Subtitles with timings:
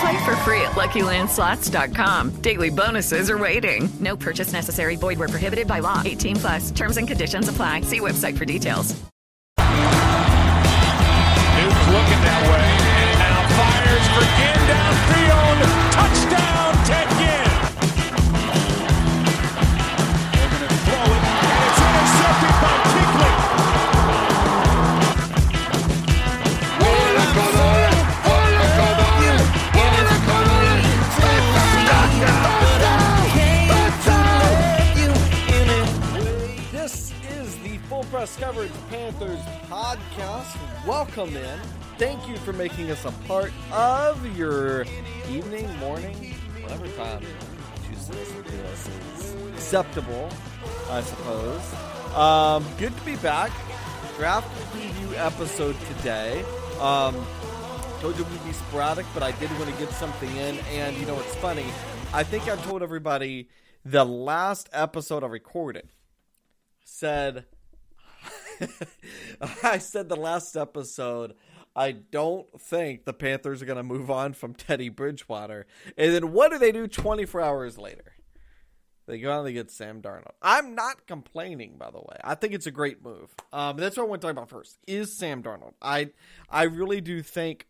[0.00, 2.42] Play for free at LuckyLandSlots.com.
[2.42, 3.88] Daily bonuses are waiting.
[4.00, 4.96] No purchase necessary.
[4.96, 6.02] Void where prohibited by law.
[6.04, 6.70] 18 plus.
[6.70, 7.80] Terms and conditions apply.
[7.82, 8.88] See website for details.
[11.56, 12.68] Duke's looking that way.
[13.08, 15.85] And now fires for Ginn downfield.
[41.16, 41.58] Welcome in.
[41.96, 44.84] Thank you for making us a part of your
[45.30, 50.28] evening, morning, whatever time you choose to listen to acceptable,
[50.90, 51.74] I suppose.
[52.14, 53.50] Um, good to be back.
[54.18, 56.44] Draft preview episode today.
[56.80, 57.14] Um,
[58.00, 60.58] told you we'd be sporadic, but I did want to get something in.
[60.72, 61.64] And you know what's funny?
[62.12, 63.48] I think I told everybody
[63.86, 65.88] the last episode I recorded
[66.84, 67.46] said
[69.62, 71.34] I said the last episode
[71.76, 75.66] I don't think the Panthers are going to move on from Teddy Bridgewater.
[75.98, 78.14] And then what do they do 24 hours later?
[79.06, 80.32] They go out and they get Sam Darnold.
[80.42, 82.16] I'm not complaining, by the way.
[82.24, 83.32] I think it's a great move.
[83.52, 84.78] Um, that's what I want to talk about first.
[84.86, 85.74] Is Sam Darnold?
[85.80, 86.10] I
[86.50, 87.68] I really do think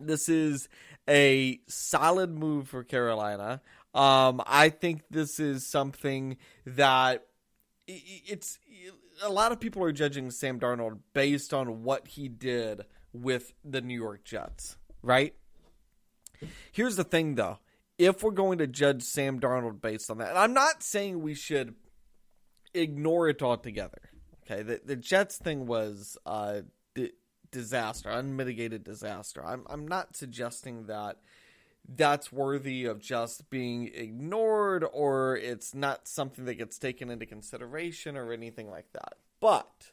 [0.00, 0.68] this is
[1.08, 3.60] a solid move for Carolina.
[3.92, 7.26] Um, I think this is something that
[7.86, 8.58] it's
[9.22, 12.82] a lot of people are judging Sam Darnold based on what he did
[13.12, 15.34] with the New York Jets, right?
[16.72, 17.58] Here's the thing though.
[17.98, 21.34] If we're going to judge Sam Darnold based on that, and I'm not saying we
[21.34, 21.74] should
[22.74, 24.10] ignore it altogether.
[24.42, 26.60] Okay, the the Jets thing was uh
[26.94, 27.12] di-
[27.50, 29.44] disaster, unmitigated disaster.
[29.44, 31.16] I'm I'm not suggesting that
[31.88, 38.16] that's worthy of just being ignored or it's not something that gets taken into consideration
[38.16, 39.14] or anything like that.
[39.40, 39.92] But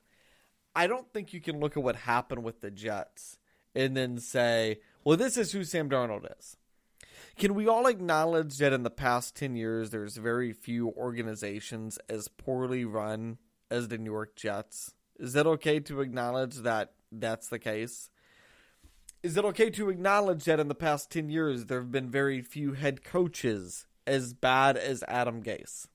[0.76, 3.38] I don't think you can look at what happened with the Jets
[3.76, 6.58] and then say, well, this is who Sam Darnold is.
[7.38, 12.28] Can we all acknowledge that in the past 10 years, there's very few organizations as
[12.28, 13.38] poorly run
[13.72, 14.94] as the New York Jets?
[15.20, 18.10] Is that okay to acknowledge that that's the case?
[19.24, 22.42] Is it okay to acknowledge that in the past 10 years, there have been very
[22.42, 25.88] few head coaches as bad as Adam Gase?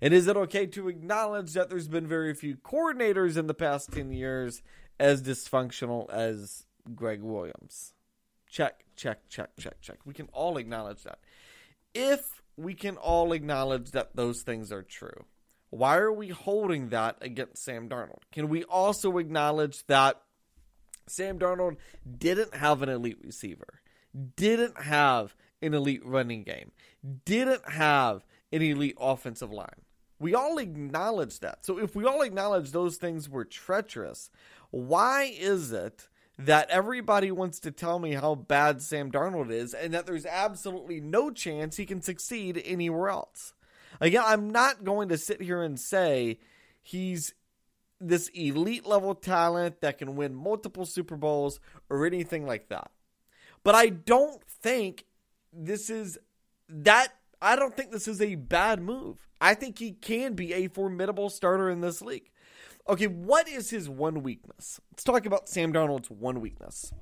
[0.00, 3.92] And is it okay to acknowledge that there's been very few coordinators in the past
[3.92, 4.62] 10 years
[5.00, 6.64] as dysfunctional as
[6.94, 7.92] Gregg Williams?
[8.48, 9.98] Check, check, check, check, check.
[10.04, 11.18] We can all acknowledge that.
[11.92, 15.24] If we can all acknowledge that those things are true,
[15.70, 18.22] why are we holding that against Sam Darnold?
[18.30, 20.22] Can we also acknowledge that
[21.06, 21.76] Sam Darnold
[22.18, 23.80] didn't have an elite receiver,
[24.36, 26.72] didn't have an elite running game,
[27.24, 29.82] didn't have an elite offensive line?
[30.18, 31.64] We all acknowledge that.
[31.64, 34.30] So if we all acknowledge those things were treacherous,
[34.70, 36.08] why is it
[36.38, 41.00] that everybody wants to tell me how bad Sam Darnold is and that there's absolutely
[41.00, 43.54] no chance he can succeed anywhere else?
[44.00, 46.38] Again, I'm not going to sit here and say
[46.82, 47.34] he's
[48.08, 52.90] this elite level talent that can win multiple Super Bowls or anything like that.
[53.62, 55.06] But I don't think
[55.52, 56.18] this is
[56.68, 57.08] that
[57.40, 59.28] I don't think this is a bad move.
[59.40, 62.30] I think he can be a formidable starter in this league.
[62.88, 64.80] Okay, what is his one weakness?
[64.92, 66.92] Let's talk about Sam Darnold's one weakness.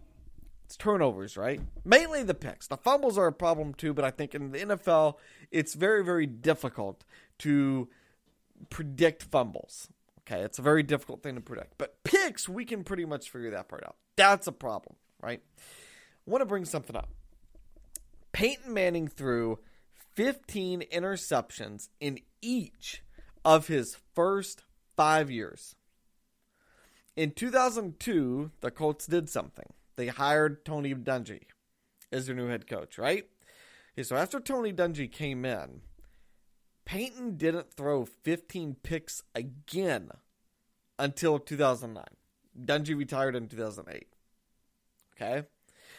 [0.65, 1.61] It's turnovers, right?
[1.85, 2.67] Mainly the picks.
[2.67, 5.17] The fumbles are a problem too, but I think in the NFL,
[5.51, 7.05] it's very, very difficult
[7.41, 7.89] to
[8.71, 9.89] predict fumbles.
[10.27, 11.79] Okay, it's a very difficult thing to predict.
[11.79, 13.97] But picks, we can pretty much figure that part out.
[14.17, 15.41] That's a problem, right?
[15.59, 17.11] I want to bring something up.
[18.33, 19.59] Peyton Manning threw
[20.15, 23.03] 15 interceptions in each
[23.45, 24.63] of his first
[24.97, 25.75] five years.
[27.17, 29.67] In 2002, the Colts did something.
[29.97, 31.43] They hired Tony Dungy
[32.11, 33.27] as their new head coach, right?
[33.95, 35.83] Okay, so after Tony Dungy came in,
[36.85, 40.11] Peyton didn't throw 15 picks again
[40.99, 42.05] until 2009.
[42.59, 44.07] Dungy retired in 2008.
[45.15, 45.47] Okay?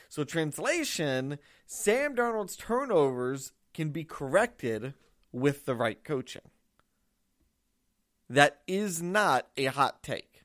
[0.09, 4.94] So, translation Sam Darnold's turnovers can be corrected
[5.31, 6.44] with the right coaching.
[8.29, 10.44] That is not a hot take.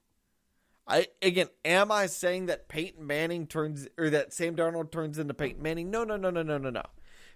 [0.87, 5.35] I again, am I saying that Peyton Manning turns or that Sam Darnold turns into
[5.35, 5.91] Peyton Manning?
[5.91, 6.83] No, no, no, no, no, no, no.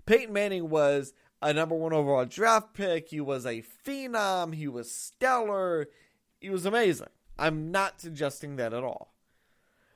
[0.07, 3.09] Peyton Manning was a number one overall draft pick.
[3.09, 4.55] He was a phenom.
[4.55, 5.89] He was stellar.
[6.41, 7.09] He was amazing.
[7.39, 9.13] I'm not suggesting that at all.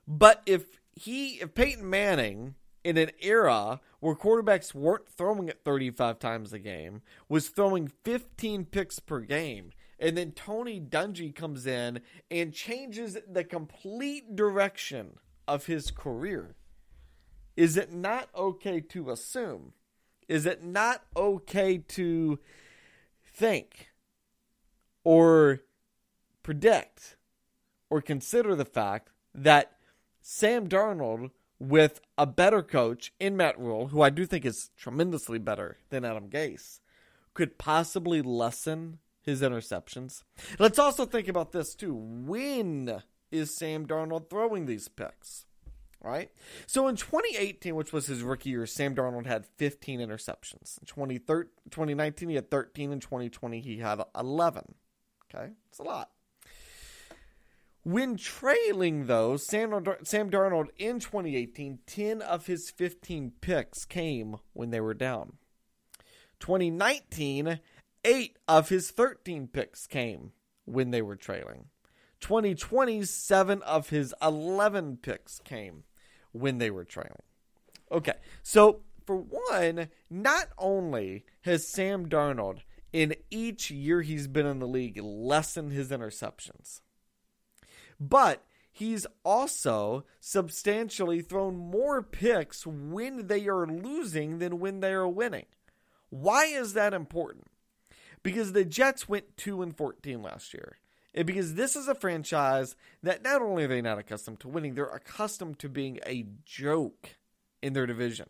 [0.07, 6.19] But if he, if Peyton Manning in an era where quarterbacks weren't throwing it 35
[6.19, 12.01] times a game, was throwing 15 picks per game, and then Tony Dungy comes in
[12.31, 15.19] and changes the complete direction
[15.49, 16.55] of his career,
[17.57, 19.73] is it not okay to assume?
[20.29, 22.39] Is it not okay to
[23.25, 23.91] think
[25.05, 25.63] or
[26.43, 27.17] predict
[27.91, 29.73] or consider the fact that
[30.21, 35.39] Sam Darnold with a better coach in Matt Rhule, who I do think is tremendously
[35.39, 36.81] better than Adam Gase,
[37.35, 40.23] could possibly lessen his interceptions.
[40.59, 41.95] Let's also think about this too.
[41.95, 45.47] When is Sam Darnold throwing these picks?
[46.07, 46.31] Right?
[46.67, 50.79] So in 2018, which was his rookie year, Sam Darnold had 15 interceptions.
[50.79, 52.93] In 2019, he had 13.
[52.93, 54.77] In 2020, he had 11.
[55.35, 55.51] Okay?
[55.69, 56.11] It's a lot.
[57.83, 64.71] When trailing, though, Sam, Sam Darnold in 2018, 10 of his 15 picks came when
[64.71, 65.39] they were down.
[66.39, 67.59] 2019,
[68.05, 70.31] 8 of his 13 picks came
[70.67, 71.67] when they were trailing.
[72.21, 75.83] 2020, 7 of his 11 picks came
[76.37, 77.23] when they were trailing.
[77.91, 82.61] Okay, so for one, not only has Sam Darnold
[82.93, 86.81] in each year he's been in the league lessened his interceptions,
[88.01, 95.09] but he's also substantially thrown more picks when they are losing than when they are
[95.09, 95.47] winning.
[96.11, 97.47] Why is that important?
[98.23, 100.79] Because the Jets went 2 and 14 last year.
[101.25, 104.85] Because this is a franchise that not only are they not accustomed to winning, they're
[104.85, 107.17] accustomed to being a joke
[107.63, 108.29] in their division.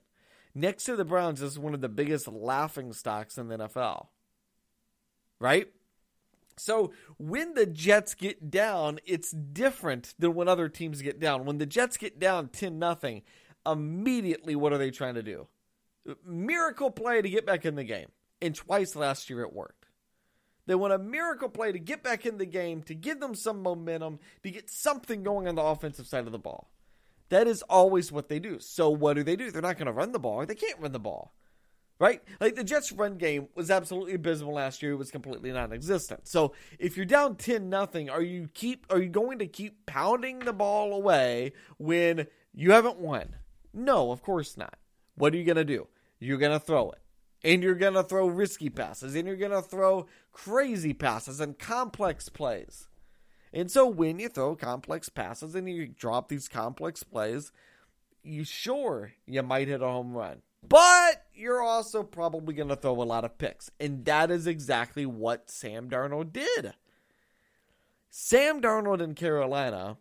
[0.54, 4.06] Next to the Browns, is one of the biggest laughing stocks in the NFL.
[5.40, 5.66] Right?
[6.56, 11.44] So when the Jets get down, it's different than when other teams get down.
[11.44, 13.22] When the Jets get down 10 nothing,
[13.66, 15.48] immediately what are they trying to do?
[16.24, 18.08] Miracle play to get back in the game.
[18.40, 19.85] And twice last year it worked.
[20.66, 23.62] They want a miracle play to get back in the game, to give them some
[23.62, 26.70] momentum, to get something going on the offensive side of the ball.
[27.28, 28.58] That is always what they do.
[28.60, 29.50] So what do they do?
[29.50, 30.44] They're not going to run the ball.
[30.44, 31.32] They can't run the ball
[31.98, 32.22] right?
[32.40, 36.28] Like the Jets' run game was absolutely abysmal last year; it was completely non-existent.
[36.28, 40.40] So if you're down ten nothing, are you keep are you going to keep pounding
[40.40, 43.36] the ball away when you haven't won?
[43.72, 44.76] No, of course not.
[45.14, 45.88] What are you going to do?
[46.18, 47.00] You're going to throw it.
[47.44, 51.58] And you're going to throw risky passes, and you're going to throw crazy passes and
[51.58, 52.88] complex plays.
[53.52, 57.52] And so when you throw complex passes and you drop these complex plays,
[58.22, 63.00] you sure you might hit a home run but you're also probably going to throw
[63.00, 63.70] a lot of picks.
[63.78, 66.72] And that is exactly what Sam Darnold did.
[68.10, 69.98] Sam Darnold in Carolina,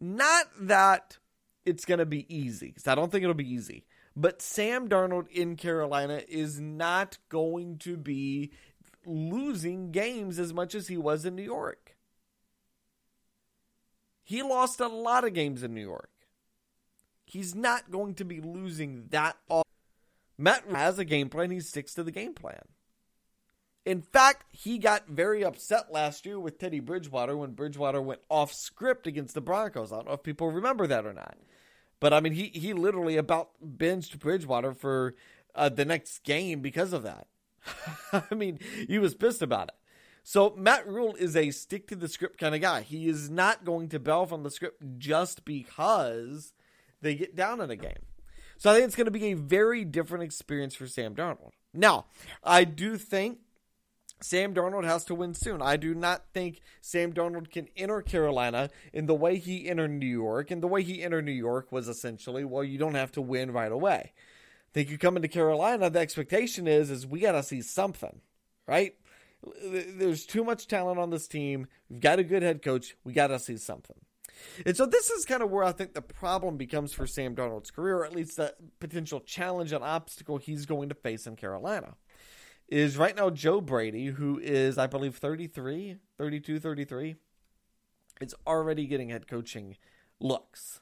[0.00, 1.18] not that
[1.64, 3.84] it's going to be easy, because I don't think it'll be easy,
[4.16, 8.50] but Sam Darnold in Carolina is not going to be
[9.04, 11.96] losing games as much as he was in New York.
[14.24, 16.10] He lost a lot of games in New York.
[17.26, 19.64] He's not going to be losing that all.
[20.38, 22.62] Matt has a game plan, he sticks to the game plan.
[23.84, 28.52] In fact, he got very upset last year with Teddy Bridgewater when Bridgewater went off
[28.52, 29.92] script against the Broncos.
[29.92, 31.36] I don't know if people remember that or not.
[32.00, 35.14] But I mean, he, he literally about benched Bridgewater for
[35.54, 37.26] uh, the next game because of that.
[38.12, 39.74] I mean, he was pissed about it.
[40.22, 42.82] So Matt Rhule is a stick to the script kind of guy.
[42.82, 46.52] He is not going to bail from the script just because
[47.00, 48.02] they get down in a game.
[48.58, 51.52] So I think it's going to be a very different experience for Sam Darnold.
[51.72, 52.06] Now,
[52.42, 53.38] I do think
[54.20, 55.60] Sam Darnold has to win soon.
[55.60, 60.06] I do not think Sam Darnold can enter Carolina in the way he entered New
[60.06, 60.50] York.
[60.50, 63.52] And the way he entered New York was essentially, well, you don't have to win
[63.52, 64.12] right away.
[64.14, 68.20] I think you come into Carolina, the expectation is is we got to see something,
[68.66, 68.94] right?
[69.62, 71.66] There's too much talent on this team.
[71.88, 72.96] We've got a good head coach.
[73.04, 73.96] We got to see something.
[74.64, 77.70] And so this is kind of where I think the problem becomes for Sam Darnold's
[77.70, 81.94] career, or at least the potential challenge and obstacle he's going to face in Carolina
[82.68, 87.16] is right now Joe Brady, who is, I believe, 33, 32, 33,
[88.20, 89.76] is already getting head coaching
[90.20, 90.80] looks.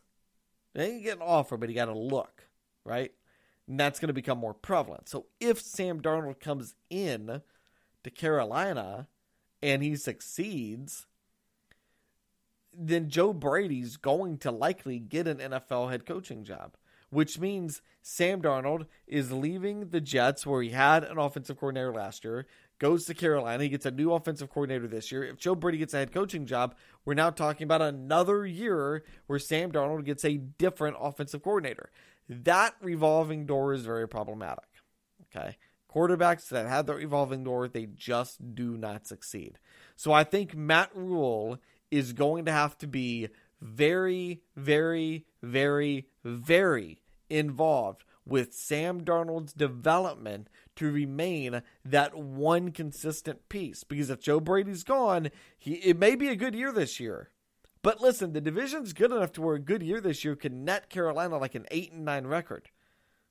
[0.74, 2.48] He ain't getting an offer, but he got a look,
[2.84, 3.12] right?
[3.68, 5.08] And that's going to become more prevalent.
[5.08, 7.42] So if Sam Darnold comes in
[8.02, 9.08] to Carolina
[9.62, 11.06] and he succeeds,
[12.72, 16.76] then Joe Brady's going to likely get an NFL head coaching job
[17.14, 22.25] which means Sam Darnold is leaving the Jets, where he had an offensive coordinator last
[22.25, 22.47] year,
[22.78, 23.62] goes to Carolina.
[23.62, 25.25] He gets a new offensive coordinator this year.
[25.25, 29.38] If Joe Brady gets a head coaching job, we're now talking about another year where
[29.38, 31.90] Sam Darnold gets a different offensive coordinator.
[32.28, 34.64] That revolving door is very problematic.
[35.35, 35.56] Okay.
[35.88, 39.61] Quarterbacks that have that revolving door, they just do not succeed.
[39.94, 41.59] So I think Matt Rhule
[41.92, 43.28] is going to have to be
[43.61, 53.85] very, very, very, very involved with Sam Darnold's development to remain that one consistent piece.
[53.85, 57.31] Because if Joe Brady's gone, he it may be a good year this year.
[57.83, 60.88] But listen, the division's good enough to where a good year this year can net
[60.88, 62.71] Carolina like an eight and nine record.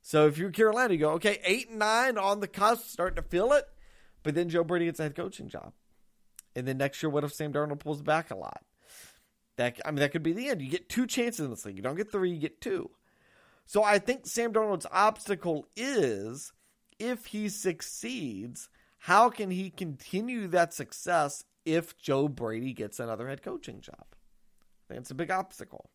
[0.02, 3.28] So if you're Carolina, you go, okay, eight and nine on the cusp, starting to
[3.28, 3.66] feel it.
[4.22, 5.74] But then Joe Brady gets a head coaching job.
[6.56, 8.64] And then next year, what if Sam Darnold pulls back a lot?
[9.58, 10.62] That I mean, that could be the end.
[10.62, 11.78] You get two chances in this league.
[11.78, 12.92] You don't get three, you get two.
[13.66, 16.52] So I think Sam Darnold's obstacle is
[17.00, 23.42] if he succeeds, how can he continue that success if Joe Brady gets another head
[23.42, 24.06] coaching job?
[24.90, 25.90] That's a big obstacle.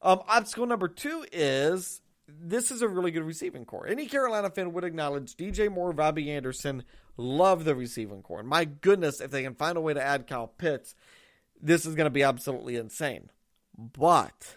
[0.00, 3.86] Um, obstacle number two is this is a really good receiving core.
[3.86, 6.84] Any Carolina fan would acknowledge DJ Moore, Robbie Anderson
[7.16, 8.42] love the receiving core.
[8.42, 10.94] My goodness, if they can find a way to add Kyle Pitts,
[11.60, 13.30] this is going to be absolutely insane.
[13.76, 14.56] But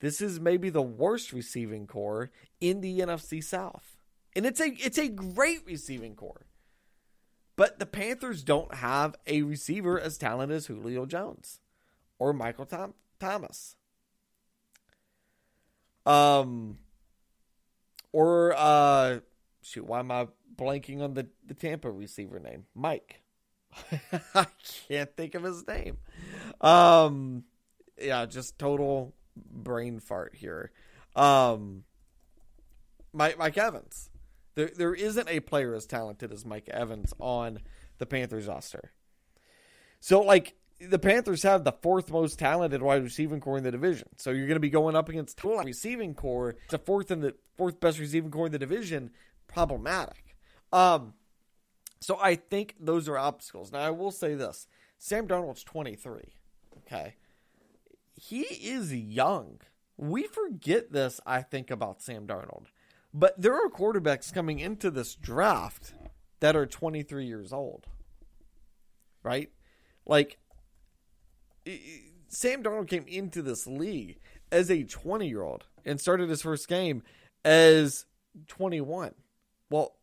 [0.00, 2.30] this is maybe the worst receiving core
[2.60, 3.96] in the NFC South.
[4.34, 6.46] And it's a it's a great receiving core.
[7.56, 11.60] But the Panthers don't have a receiver as talented as Julio Jones
[12.18, 13.76] or Michael Tom- Thomas.
[16.06, 16.78] Um
[18.12, 19.20] or uh
[19.62, 22.64] shoot, why am I blanking on the, the Tampa receiver name?
[22.74, 23.22] Mike.
[24.34, 24.46] I
[24.88, 25.98] can't think of his name.
[26.62, 27.44] Um
[28.00, 29.12] yeah, just total
[29.50, 30.70] brain fart here.
[31.16, 31.84] Um,
[33.12, 34.10] Mike, Mike Evans.
[34.54, 37.60] There, there isn't a player as talented as Mike Evans on
[37.98, 38.92] the Panthers roster.
[40.00, 44.08] So, like, the Panthers have the fourth most talented wide receiving core in the division.
[44.16, 47.34] So you're going to be going up against total receiving core, the fourth in the
[47.56, 49.10] fourth best receiving core in the division.
[49.46, 50.36] Problematic.
[50.72, 51.14] Um,
[52.00, 53.72] so I think those are obstacles.
[53.72, 54.66] Now I will say this:
[54.98, 56.22] Sam Darnold's 23.
[56.78, 57.16] Okay,
[58.20, 59.60] he is young.
[59.96, 62.66] We forget this, I think, about Sam Darnold.
[63.14, 65.94] But there are quarterbacks coming into this draft
[66.40, 67.86] that are 23 years old.
[69.22, 69.50] Right?
[70.06, 70.38] Like,
[72.28, 74.18] Sam Darnold came into this league
[74.52, 77.02] as a 20 year old and started his first game
[77.44, 78.04] as
[78.48, 79.14] 21.
[79.70, 79.96] Well,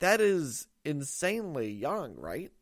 [0.00, 2.52] that is insanely young, right?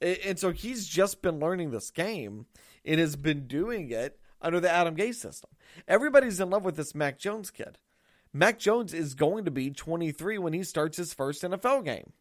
[0.00, 2.46] And so he's just been learning this game
[2.84, 5.50] and has been doing it under the Adam Gase system.
[5.86, 7.78] Everybody's in love with this Mac Jones kid.
[8.32, 12.12] Mac Jones is going to be 23 when he starts his first NFL game.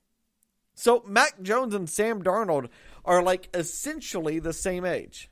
[0.73, 2.69] So Mac Jones and Sam Darnold
[3.03, 5.29] are like essentially the same age.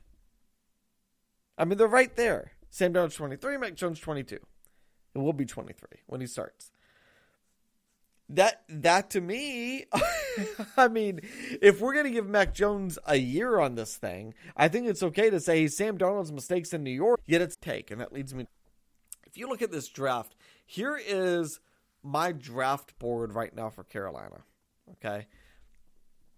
[1.58, 2.52] I mean, they're right there.
[2.70, 4.36] Sam Darnold's 23, Mac Jones 22.
[4.36, 6.70] It will be 23 when he starts.
[8.28, 9.86] That that to me
[10.76, 11.20] I mean,
[11.62, 15.02] if we're going to give Mac Jones a year on this thing, I think it's
[15.02, 17.90] okay to say Sam Darnold's mistakes in New York, yet it's take.
[17.90, 18.46] And that leads me
[19.36, 21.60] if you look at this draft, here is
[22.02, 24.40] my draft board right now for Carolina.
[24.92, 25.26] Okay.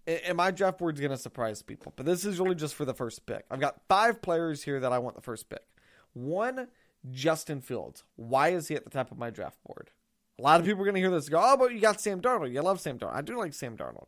[0.05, 2.93] And my draft board's going to surprise people, but this is really just for the
[2.93, 3.45] first pick.
[3.49, 5.63] I've got five players here that I want the first pick.
[6.11, 6.67] One,
[7.09, 8.03] Justin Fields.
[8.17, 9.91] Why is he at the top of my draft board?
[10.39, 12.21] A lot of people are going to hear this go, oh, but you got Sam
[12.21, 12.53] Darnold.
[12.53, 13.15] You love Sam Darnold.
[13.15, 14.07] I do like Sam Darnold.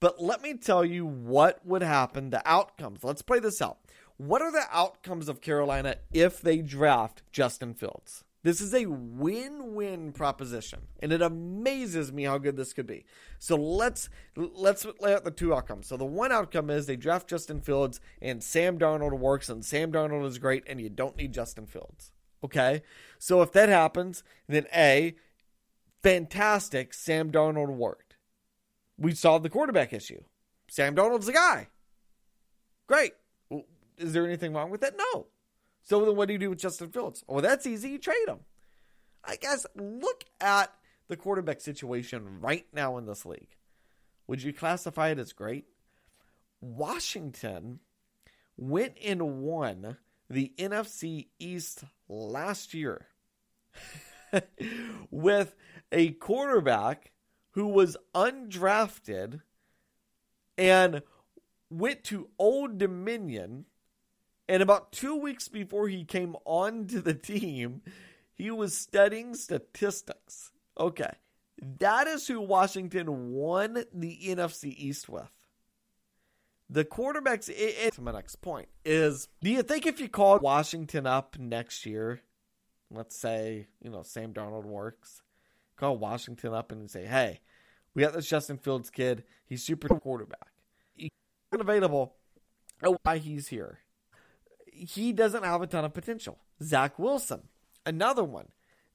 [0.00, 3.04] But let me tell you what would happen, the outcomes.
[3.04, 3.78] Let's play this out.
[4.16, 8.24] What are the outcomes of Carolina if they draft Justin Fields?
[8.44, 13.04] This is a win-win proposition, and it amazes me how good this could be.
[13.38, 15.86] So let's let's lay out the two outcomes.
[15.86, 19.92] So the one outcome is they draft Justin Fields, and Sam Darnold works, and Sam
[19.92, 22.10] Darnold is great, and you don't need Justin Fields.
[22.42, 22.82] Okay,
[23.20, 25.14] so if that happens, then a
[26.02, 26.94] fantastic.
[26.94, 28.16] Sam Darnold worked.
[28.98, 30.22] We solved the quarterback issue.
[30.68, 31.68] Sam Darnold's the guy.
[32.86, 33.12] Great.
[33.98, 34.96] Is there anything wrong with that?
[34.96, 35.26] No.
[35.82, 37.24] So then what do you do with Justin Fields?
[37.26, 37.90] Well, that's easy.
[37.90, 38.40] You trade him.
[39.24, 40.72] I guess look at
[41.08, 43.56] the quarterback situation right now in this league.
[44.26, 45.66] Would you classify it as great?
[46.60, 47.80] Washington
[48.56, 49.96] went and won
[50.30, 53.08] the NFC East last year
[55.10, 55.54] with
[55.90, 57.12] a quarterback
[57.52, 59.42] who was undrafted
[60.56, 61.02] and
[61.70, 63.66] went to Old Dominion.
[64.48, 67.82] And about two weeks before he came onto the team,
[68.34, 70.52] he was studying statistics.
[70.78, 71.12] Okay.
[71.78, 75.30] That is who Washington won the NFC East with.
[76.68, 81.06] The quarterbacks, it, it, my next point is do you think if you called Washington
[81.06, 82.22] up next year,
[82.94, 85.22] let's say, you know, Sam Darnold works,
[85.76, 87.40] call Washington up and say, hey,
[87.94, 89.24] we got this Justin Fields kid.
[89.44, 90.52] He's super quarterback.
[90.94, 91.10] He's.
[92.82, 93.80] Oh, why he's here.
[94.72, 96.38] He doesn't have a ton of potential.
[96.62, 97.42] Zach Wilson,
[97.84, 98.48] another one.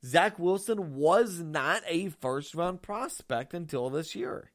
[0.03, 4.51] Zach Wilson was not a first round prospect until this year.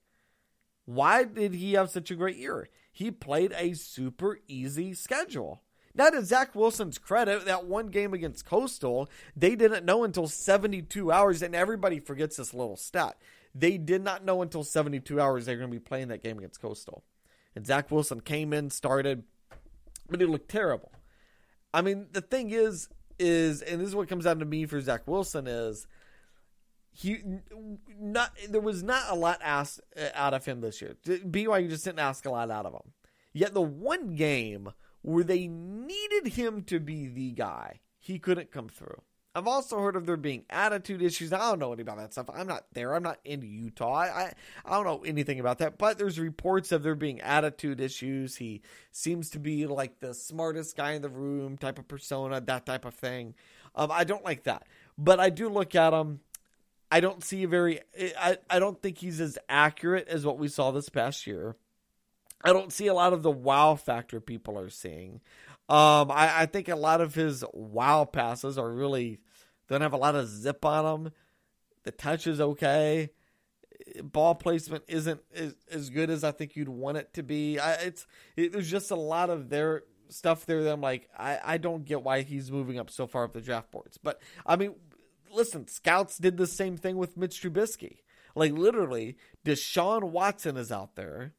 [0.85, 2.69] Why did he have such a great year?
[2.93, 5.62] He played a super easy schedule.
[5.94, 11.12] Now, to Zach Wilson's credit, that one game against Coastal, they didn't know until 72
[11.12, 13.16] hours, and everybody forgets this little stat.
[13.55, 16.38] They did not know until 72 hours they were going to be playing that game
[16.38, 17.05] against Coastal.
[17.55, 19.24] And Zach Wilson came in, started,
[20.09, 20.92] but he looked terrible.
[21.74, 24.81] I mean, the thing is, is, and this is what comes down to me for
[24.81, 25.87] Zach Wilson is
[26.94, 27.22] he
[27.98, 30.94] not there was not a lot asked uh, out of him this year.
[31.05, 32.92] BYU just didn't ask a lot out of him.
[33.33, 34.70] Yet the one game
[35.03, 39.03] where they needed him to be the guy, he couldn't come through.
[39.35, 41.33] I've also heard of there being attitude issues.
[41.33, 42.29] I don't know anything about that stuff.
[42.35, 42.95] I'm not there.
[42.95, 43.91] I'm not in Utah.
[43.91, 44.33] I, I,
[44.67, 45.79] I don't know anything about that.
[45.79, 48.37] But there's reports of there being attitude issues.
[48.37, 48.61] He
[48.91, 52.85] seems to be like the smartest guy in the room type of persona, that type
[52.85, 53.35] of thing.
[53.75, 54.67] Um, I don't like that.
[54.99, 56.21] But I do look at him.
[56.91, 57.81] I don't see a very.
[58.19, 61.57] I, I don't think he's as accurate as what we saw this past year.
[62.44, 65.20] I don't see a lot of the wow factor people are seeing.
[65.68, 69.20] Um, I, I, think a lot of his wow passes are really
[69.68, 71.12] don't have a lot of zip on them.
[71.85, 73.11] The touch is okay.
[74.02, 77.59] Ball placement isn't as, as good as I think you'd want it to be.
[77.59, 81.38] I, it's it, there's just a lot of their stuff there that I'm like I,
[81.42, 83.98] I don't get why he's moving up so far up the draft boards.
[83.98, 84.74] But I mean,
[85.33, 87.98] listen, scouts did the same thing with Mitch Trubisky.
[88.35, 91.35] Like literally, Deshaun Watson is out there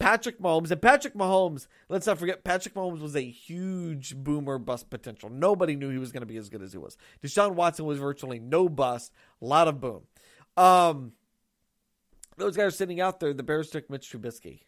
[0.00, 0.70] Patrick Mahomes.
[0.70, 5.28] And Patrick Mahomes, let's not forget, Patrick Mahomes was a huge boomer bust potential.
[5.30, 6.96] Nobody knew he was going to be as good as he was.
[7.22, 10.02] Deshaun Watson was virtually no bust, a lot of boom.
[10.56, 11.12] Um,
[12.38, 13.34] those guys are sitting out there.
[13.34, 14.62] The Bears took Mitch Trubisky.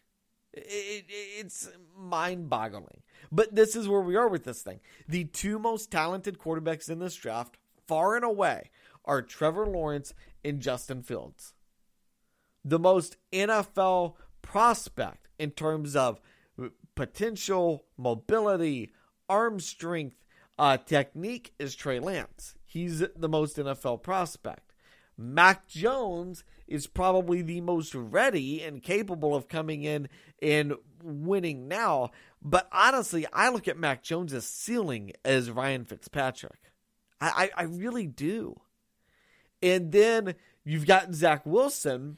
[0.53, 1.67] It, it, it's
[1.97, 3.01] mind boggling.
[3.31, 4.79] But this is where we are with this thing.
[5.07, 8.69] The two most talented quarterbacks in this draft, far and away,
[9.03, 10.13] are Trevor Lawrence
[10.45, 11.53] and Justin Fields.
[12.63, 16.19] The most NFL prospect in terms of
[16.95, 18.93] potential mobility,
[19.29, 20.23] arm strength,
[20.57, 22.55] uh, technique is Trey Lance.
[22.65, 24.73] He's the most NFL prospect.
[25.17, 30.09] Mac Jones is probably the most ready and capable of coming in
[30.41, 32.11] and winning now.
[32.41, 36.71] But honestly, I look at Mac Jones' ceiling as Ryan Fitzpatrick.
[37.21, 38.59] I, I, I really do.
[39.61, 42.17] And then you've got Zach Wilson,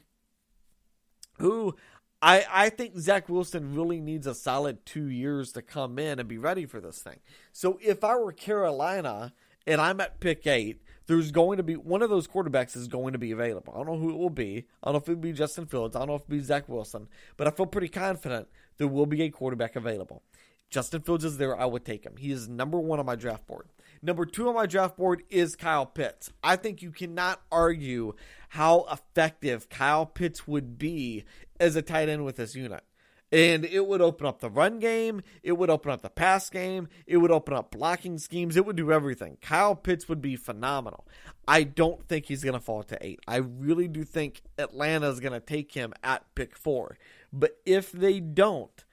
[1.38, 1.76] who
[2.22, 6.28] I, I think Zach Wilson really needs a solid two years to come in and
[6.28, 7.20] be ready for this thing.
[7.52, 9.34] So if I were Carolina
[9.66, 13.12] and I'm at pick eight, there's going to be one of those quarterbacks is going
[13.12, 13.72] to be available.
[13.74, 14.66] I don't know who it will be.
[14.82, 15.94] I don't know if it'll be Justin Fields.
[15.94, 18.48] I don't know if it'll be Zach Wilson, but I feel pretty confident
[18.78, 20.22] there will be a quarterback available.
[20.70, 21.58] Justin Fields is there.
[21.58, 22.16] I would take him.
[22.18, 23.68] He is number one on my draft board.
[24.06, 26.30] Number two on my draft board is Kyle Pitts.
[26.40, 28.14] I think you cannot argue
[28.50, 31.24] how effective Kyle Pitts would be
[31.58, 32.84] as a tight end with this unit.
[33.32, 35.22] And it would open up the run game.
[35.42, 36.86] It would open up the pass game.
[37.04, 38.56] It would open up blocking schemes.
[38.56, 39.38] It would do everything.
[39.42, 41.08] Kyle Pitts would be phenomenal.
[41.48, 43.18] I don't think he's going to fall to eight.
[43.26, 46.96] I really do think Atlanta is going to take him at pick four.
[47.32, 48.84] But if they don't,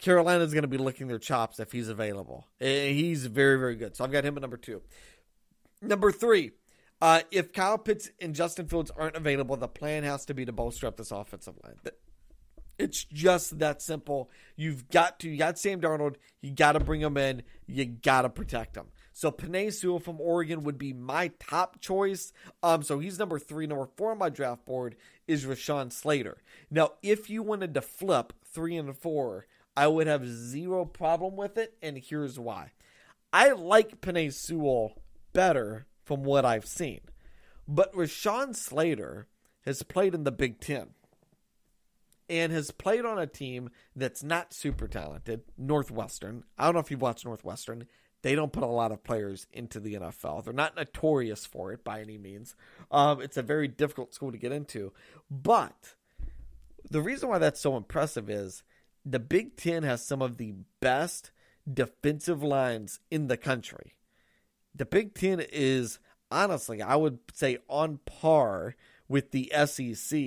[0.00, 2.46] Carolina is going to be licking their chops if he's available.
[2.58, 3.96] He's very, very good.
[3.96, 4.82] So I've got him at number two.
[5.82, 6.52] Number three,
[7.00, 10.52] uh, if Kyle Pitts and Justin Fields aren't available, the plan has to be to
[10.52, 11.76] bolster up this offensive line.
[12.78, 14.30] It's just that simple.
[14.56, 18.22] You've got to, you got Sam Darnold, you got to bring him in, you got
[18.22, 18.86] to protect him.
[19.12, 22.32] So Penei Sewell from Oregon would be my top choice.
[22.62, 23.66] Um, so he's number three.
[23.66, 24.96] Number four on my draft board
[25.28, 26.38] is Rashawn Slater.
[26.70, 29.46] Now, if you wanted to flip three and four,
[29.80, 32.72] I would have zero problem with it, and here's why.
[33.32, 34.92] I like Penei Sewell
[35.32, 37.00] better from what I've seen,
[37.66, 39.26] but Rashawn Slater
[39.62, 40.88] has played in the Big Ten
[42.28, 46.44] and has played on a team that's not super talented, Northwestern.
[46.58, 47.86] I don't know if you've watched Northwestern.
[48.20, 50.44] They don't put a lot of players into the NFL.
[50.44, 52.54] They're not notorious for it by any means.
[52.90, 54.92] Um, it's a very difficult school to get into.
[55.30, 55.94] But
[56.90, 58.62] the reason why that's so impressive is
[59.04, 61.30] the Big Ten has some of the best
[61.72, 63.94] defensive lines in the country.
[64.74, 65.98] The Big Ten is
[66.30, 68.76] honestly, I would say, on par
[69.08, 70.20] with the SEC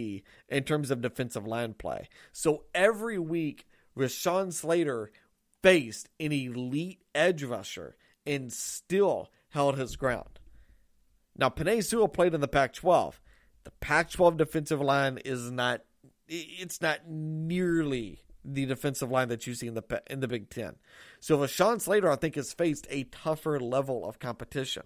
[0.49, 2.09] in terms of defensive line play.
[2.31, 3.65] So every week,
[3.97, 5.12] Rashawn Slater
[5.62, 10.39] faced an elite edge rusher and still held his ground.
[11.38, 13.21] Now, Penei Sewell played in the Pac 12.
[13.63, 15.81] The Pac 12 defensive line is not,
[16.27, 20.75] it's not nearly the defensive line that you see in the in the Big Ten.
[21.19, 24.84] So Rashawn Slater, I think, has faced a tougher level of competition.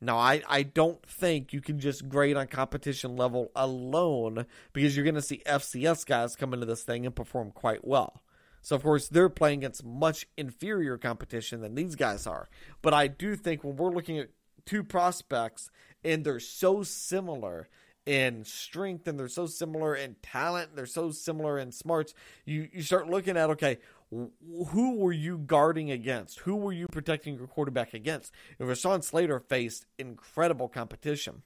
[0.00, 5.04] Now, I, I don't think you can just grade on competition level alone because you're
[5.04, 8.22] going to see FCS guys come into this thing and perform quite well.
[8.60, 12.48] So, of course, they're playing against much inferior competition than these guys are.
[12.82, 14.30] But I do think when we're looking at
[14.66, 15.70] two prospects
[16.02, 17.68] and they're so similar
[18.06, 22.14] in strength and they're so similar in talent, they're so similar in smarts,
[22.44, 23.78] you, you start looking at, okay,
[24.10, 26.40] who were you guarding against?
[26.40, 28.32] Who were you protecting your quarterback against?
[28.58, 31.42] And Rashawn Slater faced incredible competition,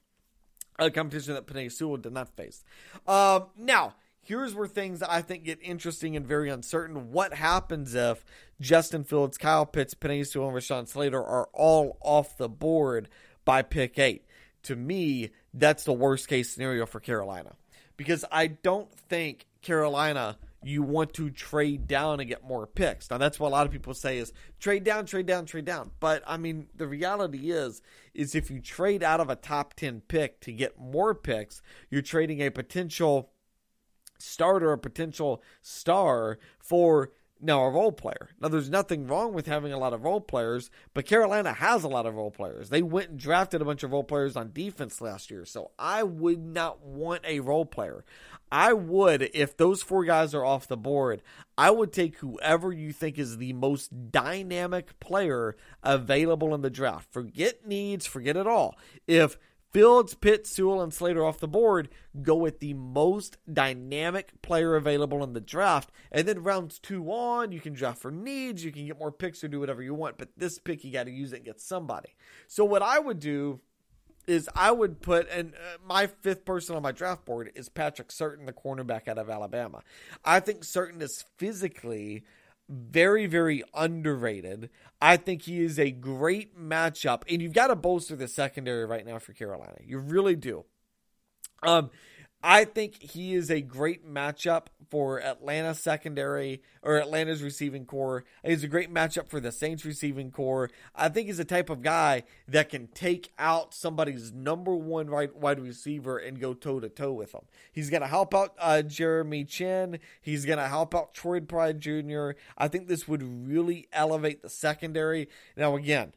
[0.78, 2.64] a competition that Penei Sewell did not face.
[3.06, 7.12] Um, now, here's where things I think get interesting and very uncertain.
[7.12, 8.24] What happens if
[8.60, 13.08] Justin Fields, Kyle Pitts, Penei Sewell, and Rashawn Slater are all off the board
[13.44, 14.26] by pick eight?
[14.64, 17.54] To me, that's the worst case scenario for Carolina
[17.96, 23.10] because I don't think Carolina– you want to trade down and get more picks.
[23.10, 25.92] Now that's what a lot of people say is trade down, trade down, trade down.
[26.00, 27.80] But I mean, the reality is
[28.14, 32.02] is if you trade out of a top 10 pick to get more picks, you're
[32.02, 33.30] trading a potential
[34.18, 38.30] starter, a potential star for now a role player.
[38.40, 41.88] Now there's nothing wrong with having a lot of role players, but Carolina has a
[41.88, 42.68] lot of role players.
[42.68, 45.44] They went and drafted a bunch of role players on defense last year.
[45.44, 48.04] So I would not want a role player.
[48.50, 51.22] I would, if those four guys are off the board,
[51.56, 57.12] I would take whoever you think is the most dynamic player available in the draft.
[57.12, 58.76] Forget needs, forget it all.
[59.06, 59.38] If
[59.72, 61.90] Fields, Pitt, Sewell, and Slater off the board,
[62.22, 65.90] go with the most dynamic player available in the draft.
[66.10, 69.44] And then rounds two on, you can draft for needs, you can get more picks
[69.44, 70.16] or do whatever you want.
[70.16, 72.16] But this pick, you got to use it and get somebody.
[72.46, 73.60] So, what I would do
[74.26, 78.08] is I would put and uh, my fifth person on my draft board is Patrick
[78.08, 79.82] Surtain, the cornerback out of Alabama.
[80.24, 82.24] I think Surtain is physically
[82.68, 84.70] very very underrated.
[85.00, 89.06] I think he is a great matchup, and you've got to bolster the secondary right
[89.06, 89.76] now for Carolina.
[89.84, 90.64] You really do.
[91.62, 91.90] Um,
[92.42, 98.24] I think he is a great matchup for Atlanta secondary or Atlanta's receiving core.
[98.44, 100.70] He's a great matchup for the Saints receiving core.
[100.94, 105.34] I think he's the type of guy that can take out somebody's number one right
[105.34, 107.44] wide receiver and go toe to toe with them.
[107.72, 109.98] He's going to help out uh, Jeremy Chinn.
[110.20, 112.30] He's going to help out Troy Pride Jr.
[112.56, 115.28] I think this would really elevate the secondary.
[115.56, 116.12] Now, again,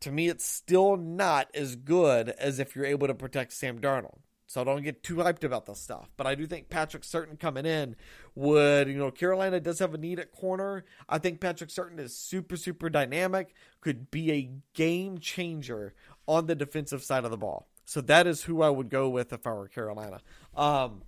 [0.00, 4.18] to me, it's still not as good as if you're able to protect Sam Darnold.
[4.46, 6.10] So don't get too hyped about this stuff.
[6.16, 7.96] But I do think Patrick Surtain coming in
[8.34, 10.84] would, you know, Carolina does have a need at corner.
[11.08, 15.94] I think Patrick Surtain is super, super dynamic, could be a game changer
[16.28, 17.68] on the defensive side of the ball.
[17.86, 20.20] So that is who I would go with if I were Carolina.
[20.56, 21.02] Um,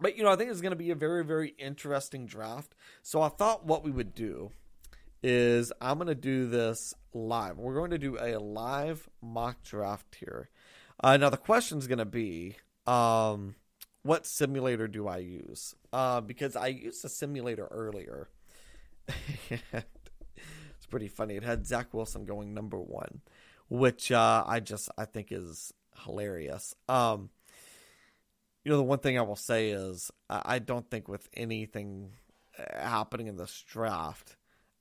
[0.00, 2.74] but, you know, I think it's going to be a very, very interesting draft.
[3.02, 4.52] So I thought what we would do
[5.22, 7.58] is I'm going to do this live.
[7.58, 10.48] We're going to do a live mock draft here.
[11.00, 12.56] Uh, now the question is going to be,
[12.86, 13.54] um,
[14.02, 15.74] what simulator do I use?
[15.92, 18.28] Uh, because I used a simulator earlier.
[19.50, 21.36] it's pretty funny.
[21.36, 23.20] It had Zach Wilson going number one,
[23.68, 25.72] which uh, I just I think is
[26.04, 26.74] hilarious.
[26.88, 27.30] Um,
[28.64, 32.10] you know, the one thing I will say is I don't think with anything
[32.58, 34.36] uh, happening in this draft,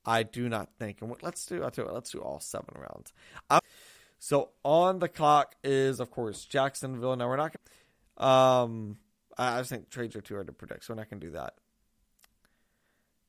[0.06, 1.02] I do not think.
[1.02, 3.14] And let's do I'll tell you, let's do all seven rounds.
[3.50, 3.60] Uh,
[4.20, 7.16] so on the clock is of course Jacksonville.
[7.16, 7.56] Now we're not.
[8.18, 8.98] Um,
[9.38, 11.34] I just think trades are too hard to predict, so we're not going to do
[11.34, 11.54] that.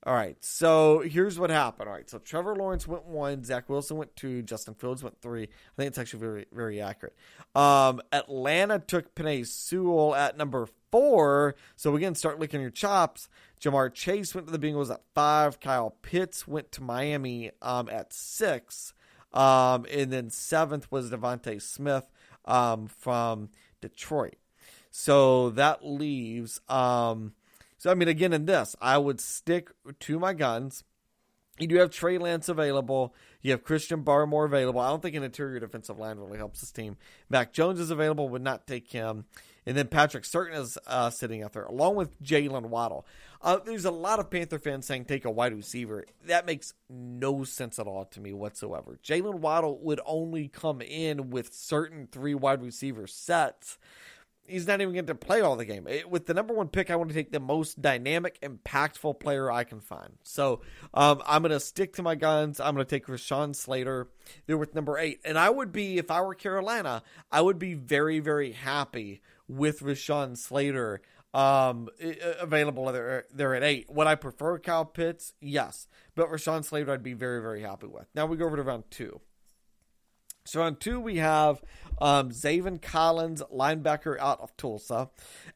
[0.05, 1.89] All right, so here's what happened.
[1.89, 5.43] All right, so Trevor Lawrence went one, Zach Wilson went two, Justin Fields went three.
[5.43, 7.17] I think it's actually very, very accurate.
[7.55, 11.57] Um, Atlanta took Penei Sewell at number four.
[11.75, 13.29] So again, start licking your chops.
[13.61, 15.59] Ja'Marr Chase went to the Bengals at five.
[15.59, 18.95] Kyle Pitts went to Miami um, at six.
[19.39, 22.11] Um, and then seventh was DeVonta Smith
[22.45, 24.35] um, from Detroit.
[24.91, 26.61] So that leaves.
[26.69, 27.35] Um,
[27.77, 29.71] so I mean, again, in this, I would stick
[30.01, 30.83] to my guns.
[31.57, 33.15] You do have Trey Lance available.
[33.41, 34.81] You have Christian Barmore available.
[34.81, 36.97] I don't think an interior defensive line really helps this team.
[37.29, 38.29] Mac Jones is available.
[38.29, 39.27] Would not take him.
[39.69, 43.07] And then Patrick Surtain is uh, sitting out there, along with Jaylen Waddle.
[43.43, 46.07] Uh, there's a lot of Panther fans saying take a wide receiver.
[46.25, 48.99] That makes no sense at all to me whatsoever.
[49.05, 53.77] Jaylen Waddle would only come in with certain three wide receiver sets
[54.47, 55.87] he's not even going to play all the game.
[56.09, 59.65] with the number one pick, I want to take the most dynamic, impactful player I
[59.65, 60.15] can find.
[60.23, 60.63] So
[60.95, 62.59] um, I'm going to stick to my guns.
[62.59, 64.09] I'm going to take Rashawn Slater
[64.47, 65.21] there with number eight.
[65.25, 69.81] And I would be, if I were Carolina, I would be very, very happy with
[69.81, 71.01] Rashawn Slater
[71.35, 71.89] um,
[72.41, 73.87] available there, there at eight.
[73.91, 75.35] Would I prefer Kyle Pitts?
[75.41, 75.87] Yes.
[76.15, 78.07] But Rashawn Slater, I'd be very, very happy with.
[78.15, 79.21] Now we go over to round two.
[80.49, 81.63] So round two, we have
[82.01, 85.11] um, Zaven Collins, linebacker out of Tulsa.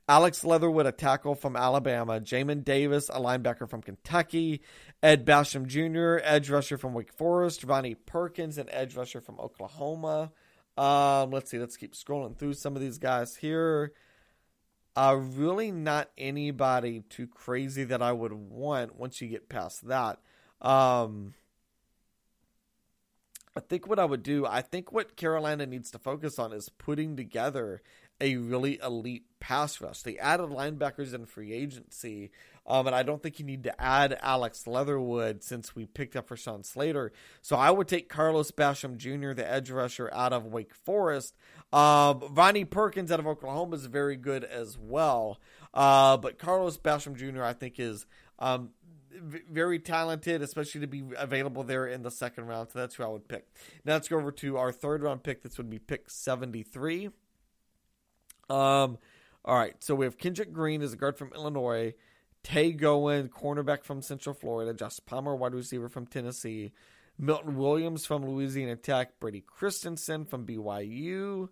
[0.06, 2.20] Alex Leatherwood, a tackle from Alabama.
[2.20, 4.60] Jamin Davis, a linebacker from Kentucky.
[5.02, 7.64] Ed Basham Jr., edge rusher from Wake Forest.
[7.64, 10.30] Ronnie Perkins, an edge rusher from Oklahoma.
[10.76, 11.58] Um, let's see.
[11.58, 13.92] Let's keep scrolling through some of these guys here.
[14.94, 20.18] Uh, really not anybody too crazy that I would want once you get past that.
[20.60, 21.34] Um,
[23.56, 26.68] I think what I would do, I think what Carolina needs to focus on is
[26.68, 27.82] putting together
[28.20, 30.02] a really elite pass rush.
[30.02, 32.30] They added linebackers in free agency,
[32.66, 36.28] um, and I don't think you need to add Alex Leatherwood since we picked up
[36.28, 37.12] Rashawn Slater.
[37.40, 41.34] So I would take Carlos Basham Jr., the edge rusher out of Wake Forest.
[41.72, 45.40] Um, Ronnie Perkins out of Oklahoma is very good as well.
[45.74, 48.06] Uh, but Carlos Basham Jr., I think, is
[48.38, 48.70] um,
[49.20, 52.70] very talented, especially to be available there in the second round.
[52.70, 53.46] So that's who I would pick.
[53.84, 55.42] Now let's go over to our third round pick.
[55.42, 57.06] This would be pick 73.
[58.48, 58.98] Um,
[59.44, 59.74] all right.
[59.80, 61.94] So we have Kendrick Green as a guard from Illinois,
[62.42, 66.72] Tay Gowan, cornerback from Central Florida, Josh Palmer, wide receiver from Tennessee,
[67.18, 71.48] Milton Williams from Louisiana Tech, Brady Christensen from BYU.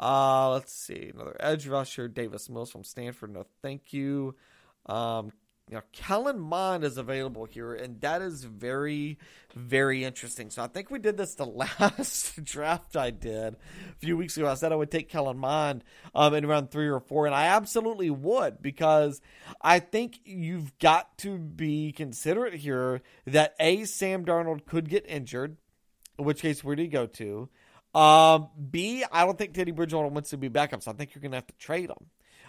[0.00, 3.32] Uh, let's see, another edge rusher, Davis Mills from Stanford.
[3.32, 4.36] No, thank you.
[4.86, 5.32] Um,
[5.70, 9.18] now, Kellen Mond is available here, and that is very,
[9.54, 10.48] very interesting.
[10.50, 11.44] So I think we did this the
[11.80, 14.48] last draft I did a few weeks ago.
[14.48, 17.46] I said I would take Kellen Mond um, in round three or four, and I
[17.46, 19.20] absolutely would because
[19.60, 25.58] I think you've got to be considerate here that A, Sam Darnold could get injured,
[26.18, 27.48] in which case, where do you go to?
[27.94, 31.22] Um, B, I don't think Teddy Bridgewater wants to be backup, so I think you're
[31.22, 32.06] going to have to trade him.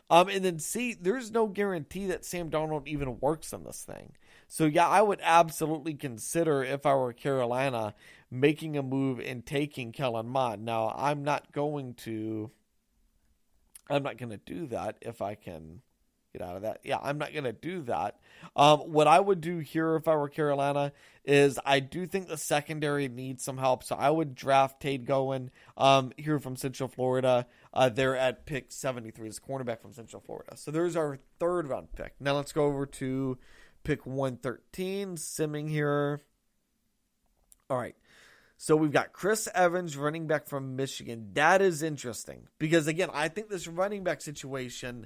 [0.10, 4.14] Um, and then see, there's no guarantee that Sam Darnold even works in this thing.
[4.48, 7.94] So yeah, I would absolutely consider if I were Carolina
[8.32, 10.66] making a move and taking Kellen Mond.
[10.66, 12.52] Now I'm not going to.
[13.92, 15.82] I'm not going to do that if I can
[16.34, 16.82] get out of that.
[16.84, 18.20] Yeah, I'm not going to do that.
[18.56, 20.94] Um, what I would do here if I were Carolina
[21.26, 23.84] is I do think the secondary needs some help.
[23.84, 27.48] So I would draft Tate Gowan um, here from Central Florida.
[27.74, 30.58] Uh, they're at pick 73, this cornerback from Central Florida.
[30.58, 32.14] So there's our third round pick.
[32.20, 33.38] Now let's go over to
[33.84, 36.22] pick 113, simming here.
[37.70, 37.96] All right.
[38.58, 41.30] So we've got Chris Evans, running back from Michigan.
[41.34, 45.06] That is interesting because, again, I think this running back situation,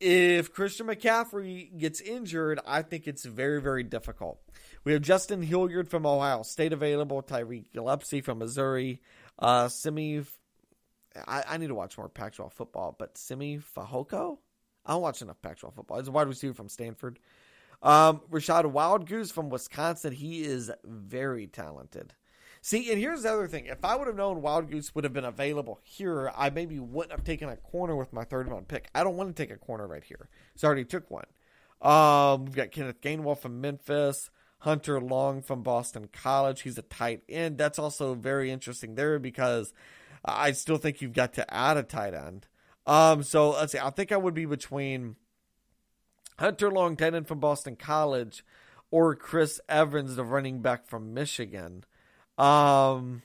[0.00, 4.38] if Christian McCaffrey gets injured, I think it's very, very difficult.
[4.84, 9.00] We have Justin Hilliard from Ohio State available, Tyree Gillespie from Missouri,
[9.38, 10.24] uh, Simi.
[11.26, 14.38] I, I, need to watch more Pac 12 football, but Simi Fehoko?
[14.84, 15.98] I don't watch enough Pac 12 football.
[15.98, 17.18] He's a wide receiver from Stanford.
[17.82, 20.12] Um, Rachad Wildgoose from Wisconsin.
[20.12, 22.14] He is very talented.
[22.60, 23.66] See, and here's the other thing.
[23.66, 27.24] If I would have known Wildgoose would have been available here, I maybe wouldn't have
[27.24, 28.88] taken a corner with my third round pick.
[28.94, 30.28] I don't want to take a corner right here.
[30.56, 31.26] So I already took one.
[31.80, 36.62] Um, we've got Kenneth Gainwell from Memphis, Hunter Long from Boston College.
[36.62, 37.58] He's a tight end.
[37.58, 39.72] That's also very interesting there because
[40.24, 42.46] I still think you've got to add a tight end.
[42.86, 43.78] Um, so let's see.
[43.78, 45.16] I think I would be between
[46.38, 48.44] Hunter Long, tight end from Boston College,
[48.90, 51.84] or Chris Evans, the running back from Michigan.
[52.38, 53.22] Um,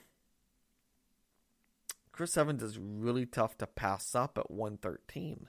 [2.11, 5.47] Chris Evans is really tough to pass up at 113.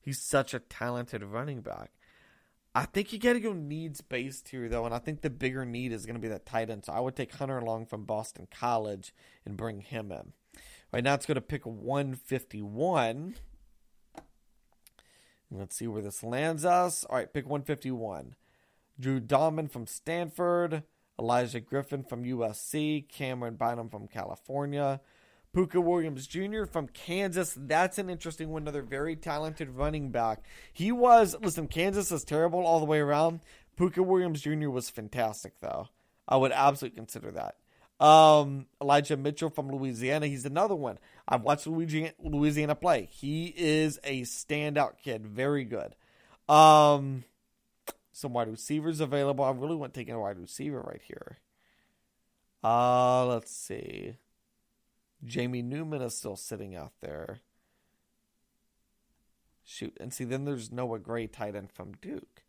[0.00, 1.90] He's such a talented running back.
[2.74, 5.64] I think you got to go needs based here, though, and I think the bigger
[5.64, 6.84] need is going to be that tight end.
[6.84, 9.12] So I would take Hunter Long from Boston College
[9.44, 10.32] and bring him in.
[10.92, 13.34] Right now, it's going to pick 151.
[15.50, 17.04] Let's see where this lands us.
[17.04, 18.34] All right, pick 151.
[19.00, 20.82] Drew Dalman from Stanford,
[21.18, 25.00] Elijah Griffin from USC, Camryn Bynum from California,
[25.54, 26.64] Pooka Williams Jr.
[26.64, 27.54] from Kansas.
[27.56, 28.62] That's an interesting one.
[28.62, 30.42] Another very talented running back.
[30.72, 33.40] He was, listen, Kansas is terrible all the way around.
[33.78, 34.68] Pooka Williams Jr.
[34.68, 35.88] was fantastic, though.
[36.26, 37.56] I would absolutely consider that.
[38.00, 40.26] Um, Elijah Mitchell from Louisiana.
[40.26, 40.98] He's another one.
[41.26, 43.08] I've watched Louisiana, Louisiana play.
[43.10, 45.26] He is a standout kid.
[45.26, 45.94] Very good.
[46.48, 47.24] Um,
[48.12, 49.44] some wide receivers available.
[49.44, 51.38] I really want taking a wide receiver right here.
[52.62, 54.16] Uh, let's see.
[55.24, 57.40] Jamie Newman is still sitting out there.
[59.64, 59.96] Shoot.
[60.00, 62.42] And see, then there's Noah Gray, tight end from Duke.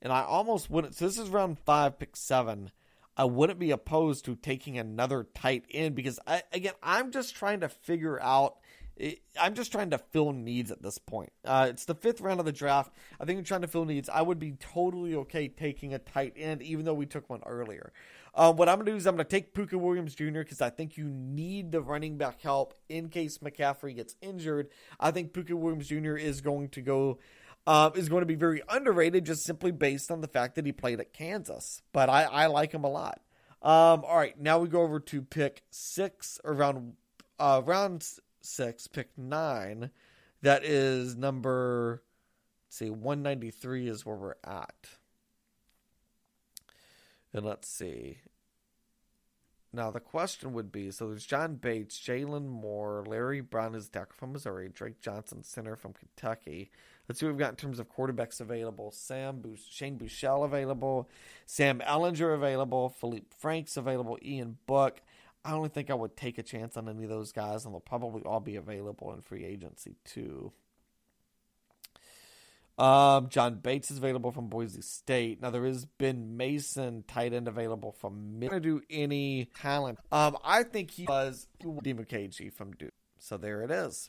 [0.00, 0.94] And I almost wouldn't.
[0.94, 2.72] So this is round five, pick seven.
[3.16, 7.60] I wouldn't be opposed to taking another tight end because I, again, I'm just trying
[7.60, 8.56] to figure out.
[9.40, 11.32] I'm just trying to fill needs at this point.
[11.44, 12.92] Uh, it's the fifth round of the draft.
[13.18, 14.08] I think I'm trying to fill needs.
[14.08, 17.92] I would be totally okay taking a tight end, even though we took one earlier.
[18.34, 20.40] Uh, what I'm going to do is I'm going to take Pooka Williams Jr.
[20.40, 24.68] because I think you need the running back help in case McCaffrey gets injured.
[25.00, 26.16] I think Pooka Williams Jr.
[26.16, 27.18] is going to go
[27.66, 30.72] uh, is going to be very underrated just simply based on the fact that he
[30.72, 31.82] played at Kansas.
[31.92, 33.20] But I, I like him a lot.
[33.62, 36.94] Um, all right, now we go over to pick six or round
[37.38, 38.04] uh, round
[38.40, 39.90] six, pick nine.
[40.42, 42.02] That is number.
[42.66, 44.88] Let's see, one ninety three is where we're at.
[47.32, 48.18] And let's see.
[49.72, 54.16] Now the question would be: so there's John Bates, Jalen Moore, Larry Borom is tackle
[54.16, 56.70] from Missouri, Drake Johnson center from Kentucky.
[57.12, 58.90] Let's see what we've got in terms of quarterbacks available.
[58.90, 61.10] Sam Shane Buechele available,
[61.44, 65.02] Sam Ehlinger available, Feleipe Franks available, Ian Book.
[65.44, 67.80] I don't think I would take a chance on any of those guys, and they'll
[67.80, 70.52] probably all be available in free agency too.
[72.78, 75.42] Um, John Bates is available from Boise State.
[75.42, 78.38] Now there is Ben Mason, tight end, available from.
[78.38, 79.98] Mid- to do any talent.
[80.10, 82.94] Um, I think he was KG from Duke.
[83.18, 84.08] So there it is.